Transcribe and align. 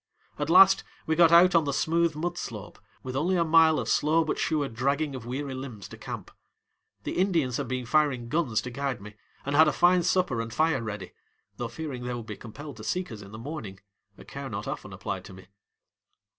At 0.39 0.49
last 0.49 0.83
we 1.05 1.15
got 1.15 1.31
out 1.31 1.53
on 1.53 1.65
the 1.65 1.71
smooth 1.71 2.15
mud 2.15 2.35
slope 2.35 2.79
with 3.03 3.15
only 3.15 3.35
a 3.35 3.43
mile 3.45 3.77
of 3.79 3.87
slow 3.87 4.23
but 4.25 4.39
sure 4.39 4.67
dragging 4.67 5.13
of 5.13 5.27
weary 5.27 5.53
limbs 5.53 5.87
to 5.89 5.95
camp. 5.99 6.31
The 7.03 7.11
Indians 7.19 7.57
had 7.57 7.67
been 7.67 7.85
firing 7.85 8.27
guns 8.27 8.61
to 8.61 8.71
guide 8.71 8.99
me 8.99 9.13
and 9.45 9.55
had 9.55 9.67
a 9.67 9.71
fine 9.71 10.01
supper 10.01 10.41
and 10.41 10.51
fire 10.51 10.81
ready, 10.81 11.13
though 11.57 11.67
fearing 11.67 12.01
they 12.03 12.15
would 12.15 12.25
be 12.25 12.35
compelled 12.35 12.77
to 12.77 12.83
seek 12.83 13.11
us 13.11 13.21
in 13.21 13.31
the 13.31 13.37
morning, 13.37 13.79
a 14.17 14.25
care 14.25 14.49
not 14.49 14.67
often 14.67 14.91
applied 14.91 15.23
to 15.25 15.33
me. 15.33 15.49